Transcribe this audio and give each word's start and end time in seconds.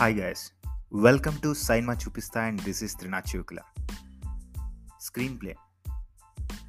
Hi 0.00 0.20
guys 0.20 0.52
welcome 0.94 1.38
to 1.42 1.54
సైన్మా 1.54 1.92
చూపిస్తా 1.92 2.42
and 2.42 2.62
this 2.62 2.82
is 2.82 2.96
త్రినా 2.98 3.22
screen 5.00 5.40
play 5.40 5.56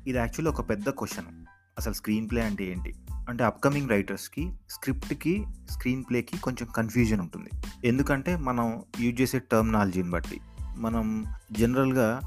ఇది 0.07 0.18
యాక్చువల్లీ 0.18 0.52
ఒక 0.52 0.70
పెద్ద 0.70 0.89
క్వశ్చన్ 0.89 1.46
అసలు 1.78 1.94
స్క్రీన్ 1.94 2.30
ప్లే 2.30 2.41
అంటే 2.41 2.66
ఏంటి? 2.66 2.94
అంటే 3.30 3.44
అప్కమింగ్ 3.44 3.89
రైటర్స్కి 3.89 4.54
స్క్రిప్ట్కి 4.70 5.46
స్క్రీన్ 5.70 6.04
ప్లేకి 6.09 6.38
కొంచెం 6.38 6.68
కన్ఫ్యూజన్ 6.78 7.20
ఉంటుంది. 7.20 7.50
ఎందుకంటే 7.88 8.36
మనం 8.36 8.84
యూజ్ 9.00 9.21
చేసే 9.21 9.39
టర్మినాలజీని 9.39 10.09
బట్టి. 10.09 10.41
మనం 10.75 11.25
జనరల్గా 11.52 12.20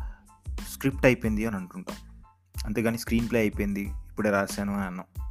స్క్రిప్ట్ 0.68 1.06
అయిపోయింది 1.06 1.46
అని 1.46 1.56
అంటుంటాం. 1.56 1.96
అంతేగాని 2.64 2.98
స్క్రీన్ 2.98 3.30
ప్లే 3.30 3.40
అయిపోయింది 3.40 3.82
ఇప్పుడే 3.82 4.30
రాశాను 4.30 4.74
అని 4.74 4.86
అన్నాం. 4.86 5.22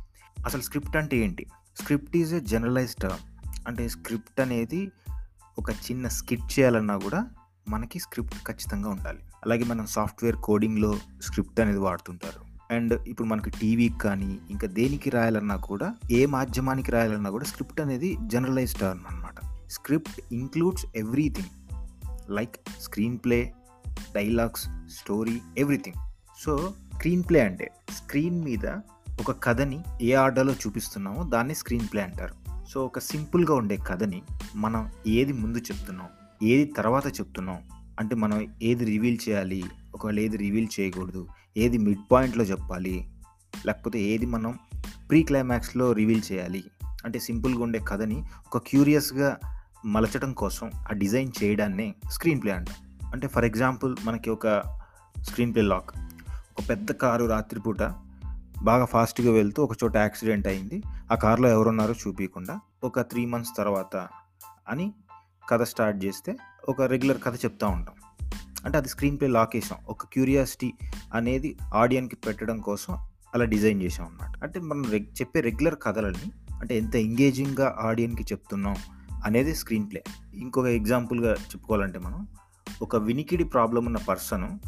అసలు 0.45 0.62
స్క్రిప్ట్ 0.62 0.95
అంటే 0.95 1.17
ఏంటి? 1.17 1.45
Script 1.81 2.17
is 2.17 2.34
a 2.34 2.40
generalize 2.40 2.95
term 2.95 3.52
అంటే 3.67 3.90
స్క్రిప్ట్ 3.90 4.41
అనేది 4.41 4.91
ఒక 5.57 5.71
చిన్న 5.71 6.07
స్కిట్ 6.07 6.59
చేయాలన్నా 6.59 6.98
కూడా 6.98 7.27
మనకి 7.70 7.99
స్క్రిప్ట్ 7.99 8.48
ఖచ్చితంగా 8.48 8.89
ఉండాలి. 8.89 9.20
అలాగే 9.45 9.63
మనం 9.63 9.85
సాఫ్ట్వేర్ 9.85 10.35
కోడింగ్లో 10.35 10.98
స్క్రిప్ట్ 11.21 11.59
అనేది 11.59 11.79
వాడుతుంటారు. 11.79 12.53
అండ్ 12.73 13.07
ఇప్పుడు 13.07 13.27
మనకి 13.27 13.49
టీవీకి 13.49 13.98
కానీ 13.98 14.39
ఇంకా 14.49 14.67
దేనికి 14.67 15.09
రాయాలన్నా 15.09 15.55
కూడా 15.55 15.95
ఏ 16.12 16.26
మాధ్యమానికి 16.26 16.91
రాయాలన్నా 16.91 17.29
కూడా 17.29 17.45
స్క్రిప్ట్ 17.45 17.81
అనేది 17.81 18.17
జనరలైజ్ 18.27 18.76
టర్మ్ 18.76 19.02
అనమాట 19.12 19.35
script 19.70 20.21
includes 20.31 20.85
everything. 20.95 21.49
Like 22.29 22.55
screenplay 23.17 23.54
dialogues 24.15 24.63
story 24.90 25.41
everything. 25.57 26.12
So 26.45 26.73
screenplay 27.29 27.41
అంటే 27.41 27.71
స్క్రీన్ 27.91 28.43
మీద 28.43 28.65
ఒక 29.20 29.43
కథని 29.43 29.84
ఏ 30.01 30.13
ఆర్డర్లో 30.13 30.54
చూపిస్తున్నామో 30.54 31.23
దాన్ని 31.23 31.55
స్క్రీన్ 31.55 31.88
ప్లే 31.93 32.01
అంటారు. 32.01 32.42
సో 32.74 32.85
ఒక 32.85 32.99
సింపుల్గా 32.99 33.55
ఉండే 33.55 33.77
కథని 33.77 34.21
మనం 34.55 34.91
ఏది 35.07 35.34
ముందు 35.34 35.57
చెప్తున్నాం 35.57 36.07
ఏది 36.43 36.66
తర్వాత 36.66 37.07
చెప్తున్నాం 37.07 37.57
అంటే 37.99 38.15
మనం 38.15 38.48
ఏది 38.63 38.85
రివీల్ 38.85 39.18
చేయాలి 39.30 39.63
ఒకవేళ 39.96 40.20
ఏది 40.20 40.38
రివీల్ 40.38 40.68
చేయకూడదు 40.80 41.27
ఏది 41.57 41.77
మిడ్ 41.77 41.99
పాయింట్లో 42.12 42.43
చెప్పాలి 42.43 43.10
లేకపోతే 43.65 43.99
ఏది 43.99 44.26
మనం 44.26 44.60
ప్రీ 45.10 45.24
క్లైమాక్స్లో 45.24 45.91
రివీల్ 45.91 46.21
చేయాలి 46.32 46.63
అంటే 47.05 47.20
సింపుల్గా 47.20 47.63
ఉండే 47.63 47.80
కథని 47.80 48.24
ఒక 48.48 48.57
క్యూరియస్గా 48.57 49.37
మలచడం 49.85 50.34
కోసం 50.34 50.71
ఆ 50.76 50.93
డిజైన్ 50.93 51.32
చేయడాన్నే 51.43 51.96
స్క్రీన్ 52.12 52.41
ప్లే 52.41 52.52
అంటాం. 52.52 52.76
అంటే 53.13 53.27
ఫర్ 53.27 53.46
ఎగ్జాంపుల్ 53.46 53.96
మనకి 54.04 54.30
ఒక 54.30 54.48
స్క్రీన్ 55.21 55.54
ప్లే 55.54 55.62
లాక్ 55.62 55.90
ఒక 56.32 56.70
పెద్ద 56.70 56.91
కారు 56.91 57.26
రాత్రిపూట 57.26 57.82
బాగా 58.63 58.85
ఫాస్ట్గా 58.85 59.31
వెళ్తూ 59.31 59.63
ఒక 59.63 59.71
చోట 59.83 59.97
యాక్సిడెంట్ 59.97 60.47
అయింది. 60.47 60.83
ఆ 61.11 61.15
కార్లో 61.15 61.49
ఎవరున్నారో 61.49 61.93
చూపించకుండా 61.93 62.59
ఒక 62.83 63.01
త్రీ 63.01 63.25
మంత్స్ 63.25 63.51
తర్వాత 63.57 64.07
అని 64.69 64.94
కథ 65.50 65.63
స్టార్ట్ 65.63 66.06
చేస్తే 66.06 66.38
ఒక 66.69 66.81
రెగ్యులర్ 66.81 67.22
కథ 67.23 67.35
చెప్తూ 67.35 67.67
ఉంటాం. 67.67 67.95
అంటే 68.66 68.78
అది 68.78 68.89
స్క్రీన్ 68.89 69.19
ప్లే 69.19 69.28
లాక్ 69.28 69.56
వేసాం 69.56 69.79
ఒక 69.88 70.06
క్యూరియాసిటీ 70.06 70.73
అనేది 71.13 71.57
ఆడియన్కి 71.73 72.16
పెట్టడం 72.16 72.57
కోసం 72.57 72.94
అలా 73.34 73.45
డిజైన్ 73.45 73.81
చేసాం 73.81 74.06
అన్నమాట. 74.06 74.44
అంటే 74.44 74.59
మనం 74.59 74.84
రెగ్ 74.84 75.06
చెప్పే 75.06 75.41
రెగ్యులర్ 75.41 75.75
కథలని 75.84 76.31
అంటే 76.61 76.78
ఎంత 76.78 76.95
ఎంగేజింగ్గా 76.95 77.78
ఆడియన్కి 77.79 78.23
చెప్తున్నాం 78.23 78.75
అనేది 79.25 79.56
స్క్రీన్ 79.56 79.91
ప్లే. 79.91 80.03
ఇంకొక 80.34 80.66
ఎగ్జాంపుల్గా 80.66 81.34
చెప్పుకోవాలంటే 81.34 82.00
మనం 82.00 82.28
ఒక 82.81 82.95
వినికిడి 82.95 83.44
ప్రాబ్లం 83.44 83.85
ఉన్న 83.85 83.97
పర్సను 83.97 84.59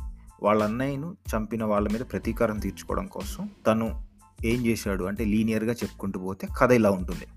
వాళ్ళ 0.43 0.63
అన్నయ్యను 0.63 1.17
చంపిన 1.35 1.63
వాళ్ళ 1.63 1.89
మీద 1.91 1.99
ప్రతీకారం 1.99 2.59
తీర్చుకోవడం 2.59 3.05
కోసం 3.05 3.49
తను 3.67 4.03
ఏం 4.45 4.65
చేశాడు 4.65 5.03
అంటే 5.03 5.25
లీనియర్గా 5.25 5.73
చెప్పుకుంటూ 5.73 6.19
పోతే 6.19 6.47
కథ 6.57 6.71
ఇలా 6.71 6.91
ఉంటుంది. 6.91 7.27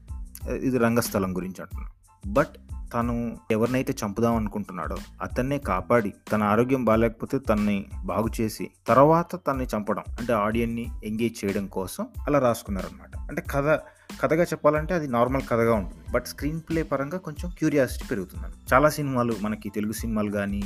ఇది 0.66 0.78
రంగస్థలం 0.78 1.36
గురించి 1.36 1.62
అంటున్నాను 1.62 1.98
బట్ 2.32 2.48
తను 2.94 3.36
ఎవరినైతే 3.50 3.94
చంపుదాం 4.04 4.36
అనుకుంటున్నాడో 4.36 4.97
అతన్నే 5.22 5.59
కాపాడి 5.59 6.14
తన 6.32 6.42
ఆరోగ్యం 6.42 6.84
బాగాలేకపోతే 6.84 7.38
తనని 7.38 7.84
బాగు 8.04 8.28
చేసి 8.41 8.70
తర్వాత 8.86 9.36
తనని 9.36 9.66
చంపడం 9.76 10.03
అంటే 10.20 10.32
ఆడియన్ని 10.32 10.86
ఎంగేజ్ 11.04 11.44
చేయడం 11.44 11.66
కోసం 11.66 12.06
అలా 12.26 12.38
రాసుకున్నారనమాట 12.38 13.19
అంటే 13.19 13.42
కథ 13.50 13.80
కథగా 14.22 14.42
చెప్పాలంటే 14.44 14.94
అది 14.94 15.09
నార్మల్ 15.09 15.42
కథగా 15.50 15.75
ఉంటుంది. 15.75 16.12
బట్ 16.12 16.26
స్క్రీన్ 16.26 16.60
ప్లే 16.60 16.82
పరంగా 16.82 17.19
కొంచెం 17.19 17.53
క్యూరియాసిటీ 17.59 18.04
పెరుగుతుంది 18.10 18.75
చాలా 18.75 18.88
సినిమాలు 18.88 19.34
మనకి 19.41 19.70
తెలుగు 19.70 19.92
సినిమాలు 19.92 20.30
కానీ 20.30 20.62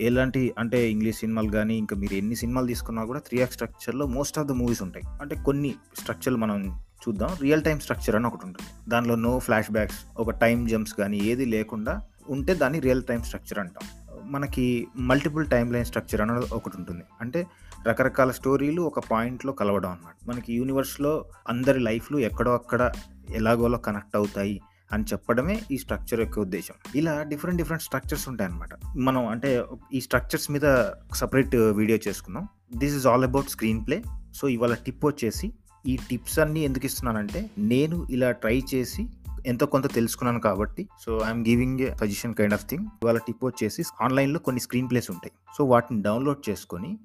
ఎలాంటి 0.00 0.54
అంటే 0.58 0.90
ఇంగ్లీష్ 0.90 1.18
సినిమాలు 1.18 1.50
కానీ 1.50 1.76
ఇంకా 1.76 1.96
మీరు 1.96 2.14
ఎన్ని 2.14 2.36
సినిమాలు 2.36 2.66
తీసుకున్నా 2.66 3.04
కూడా 3.04 3.18
త్రీ 3.18 3.38
యాక్ 3.38 3.52
స్ట్రక్చర్లో 3.52 4.06
మోస్ట్ 4.06 4.38
ఆఫ్ 4.38 4.46
ద 4.46 4.50
మూవీస్ 4.50 4.82
ఉంటాయి. 4.82 5.04
అంటే 5.20 5.36
కొన్ని 5.36 5.74
స్ట్రక్చర్లు 5.98 6.38
మనం 6.38 6.82
చూద్దాం. 7.08 7.30
రియల్ 7.42 7.62
టైం 7.62 7.80
స్ట్రక్చర్ 7.80 8.16
అని 8.16 8.26
ఒకటి 8.26 8.46
ఉంటుంది. 8.46 8.90
దానిలో 8.90 9.14
నో 9.14 9.38
ఫ్లాష్ 9.38 9.72
బ్యాక్స్ 9.72 9.96
ఒక 10.18 10.30
టైం 10.30 10.66
జంప్స్ 10.66 10.94
కానీ 10.94 11.18
ఏది 11.18 11.44
లేకుండా 11.44 12.02
ఉంటే 12.30 12.54
దాన్ని 12.54 12.80
రియల్ 12.80 13.02
టైం 13.02 13.22
స్ట్రక్చర్ 13.22 13.58
అంటాం. 13.58 13.88
మనకి 14.32 14.86
మల్టిపుల్ 14.96 15.46
టైం 15.46 15.72
లైన్ 15.72 15.84
స్ట్రక్చర్ 15.84 16.20
అనేది 16.20 16.54
ఒకటి 16.54 16.76
ఉంటుంది. 16.76 17.02
అంటే 17.20 17.46
రకరకాల 17.88 18.30
స్టోరీలు 18.30 18.82
ఒక 18.82 18.98
పాయింట్లో 18.98 19.52
కలవడం 19.52 19.90
అన్నమాట. 19.90 20.28
మనకి 20.28 20.54
యూనివర్స్లో 20.54 21.24
అందరి 21.48 21.80
లైఫ్లు 21.80 22.18
ఎక్కడో 22.18 22.54
అక్కడ 22.54 22.92
ఎలాగోలో 23.30 23.78
కనెక్ట్ 23.78 24.16
అవుతాయి. 24.16 24.60
అని 24.92 25.04
చెప్పడమే 25.12 25.60
ఈ 25.70 25.78
స్ట్రక్చర్ 25.78 26.20
యొక్క 26.20 26.38
ఉద్దేశం. 26.38 26.74
ఇలా 26.96 27.22
డిఫరెంట్ 27.22 27.58
డిఫరెంట్ 27.58 27.82
స్ట్రక్చర్స్ 27.82 28.28
ఉంటాయి 28.28 28.50
అనమాట 28.50 28.68
మనం 28.96 29.26
అంటే 29.26 29.62
ఈ 29.94 30.00
స్ట్రక్చర్స్ 30.00 30.50
మీద 30.50 30.90
సపరేట్ 31.14 31.56
వీడియో 31.56 31.98
చేసుకుందాం. 32.08 32.48
This 32.76 32.94
is 32.94 33.06
all 33.06 33.24
about 33.24 33.48
screenplay 33.86 34.02
so 34.34 34.48
ఇవాళ 34.48 34.74
టిప్ 34.74 35.06
వచ్చేసి 35.06 35.52
ఈ 35.86 35.98
టిప్స్ 36.10 36.38
అన్నీ 36.38 36.60
ఎందుకు 36.60 36.86
ఇస్తున్నానంటే 36.86 37.50
నేను 37.58 38.06
ఇలా 38.10 38.30
ట్రై 38.30 38.62
చేసి 38.74 39.08
ఎంతో 39.46 39.66
కొంత 39.66 39.94
తెలుసుకున్నాను 39.94 40.40
కాబట్టి 40.40 40.88
so 41.06 41.20
I'm 41.26 41.44
giving 41.48 41.80
a 41.80 41.94
suggestion 41.94 42.34
kind 42.34 42.54
of 42.54 42.66
thing 42.70 42.84
ఇవాళ 43.02 43.18
టిప్ 43.18 43.44
వచ్చేసి 43.44 43.82
ఆన్లైన్లో 44.02 44.38
కొన్ని 44.38 44.60
స్క్రీన్ 44.60 44.90
ప్లేస్ 44.90 45.10
ఉంటాయి. 45.10 45.32
సో 45.58 45.64
వాటిని 45.64 46.02
డౌన్లోడ్ 46.02 46.50
చేసుకొని 46.50 46.98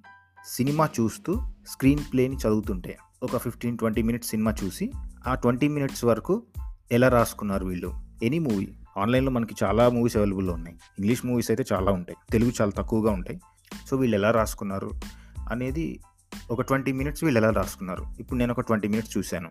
సినిమా 0.46 0.90
చూస్తూ 1.00 1.42
స్క్రీన్ 1.68 2.00
ప్లేని 2.14 2.36
చదువుతుంటే 2.36 2.98
ఒక 3.24 3.38
ఫిఫ్టీన్ 3.38 3.78
ట్వంటీ 3.78 4.02
మినిట్స్ 4.02 4.30
సినిమా 4.30 4.56
చూసి 4.64 4.92
ఆ 5.28 5.36
ట్వంటీ 5.36 5.68
మినిట్స్ 5.68 6.06
వరకు 6.06 6.44
ఎలా 6.92 7.08
రాసుకున్నారు 7.08 7.66
వీళ్ళు? 7.66 7.94
ఎనీ 8.24 8.40
మూవీ 8.40 8.68
ఆన్లైన్లో 8.98 9.32
మనకి 9.32 9.56
చాలా 9.64 9.90
మూవీస్ 9.90 10.18
అవైలబుల్లో 10.18 10.54
ఉన్నాయి. 10.54 10.78
ఇంగ్లీష్ 11.00 11.26
మూవీస్ 11.26 11.52
అయితే 11.52 11.66
చాలా 11.74 11.92
ఉంటాయి. 11.92 12.18
తెలుగు 12.32 12.52
చాలా 12.62 12.72
తక్కువగా 12.72 13.12
ఉంటాయి. 13.12 13.42
సో 13.88 13.98
వీళ్ళు 13.98 14.18
ఎలా 14.18 14.32
రాసుకున్నారు 14.32 14.92
అనేది 15.50 16.00
ఒక 16.52 16.62
ట్వంటీ 16.62 16.92
మినిట్స్ 16.92 17.24
వీళ్ళు 17.24 17.40
ఎలా 17.40 17.50
రాసుకున్నారు? 17.50 18.06
ఇప్పుడు 18.20 18.40
నేను 18.40 18.52
ఒక 18.52 18.62
ట్వంటీ 18.62 18.88
మినిట్స్ 18.88 19.18
చూశాను. 19.18 19.50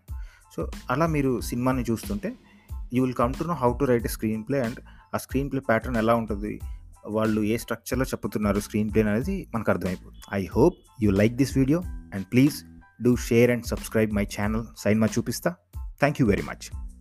సో 0.56 0.70
అలా 0.91 1.06
మీరు 1.06 1.41
సినిమాని 1.41 1.84
చూస్తుంటే 1.91 2.32
you 2.94 3.04
will 3.04 3.14
come 3.14 3.34
to 3.34 3.44
know 3.44 3.54
how 3.54 3.76
to 3.76 3.84
write 3.84 4.04
a 4.04 4.08
screenplay 4.48 4.60
and 4.60 4.80
ఆ 5.14 5.19
స్క్రీన్ 5.19 5.50
ప్లే 5.50 5.60
ప్యాటర్న్ 5.60 5.96
ఎలా 5.96 6.14
ఉంటుంది? 6.14 6.60
వాళ్ళు 7.06 7.42
ఏ 7.42 7.56
స్ట్రక్చర్లో 7.56 8.04
చెప్తున్నారు 8.04 8.60
స్క్రీన్ 8.60 8.92
ప్లే 8.94 9.02
అనేది 9.02 9.46
మనకు 9.54 9.70
అర్థమైపోతుంది. 9.70 10.20
I 10.34 10.46
hope 10.46 10.75
you 11.02 11.10
like 11.10 11.34
this 11.34 11.58
video 11.58 11.82
and 11.86 12.25
please 12.32 12.64
do 13.02 13.16
share 13.16 13.50
and 13.50 13.64
subscribe 13.64 14.12
my 14.12 14.25
channel 14.25 14.64
sign 14.78 15.00
మా 15.00 15.06
చూపిస్తా. 15.06 15.54
Thank 15.98 16.20
you 16.20 16.26
very 16.26 16.42
much 16.42 16.95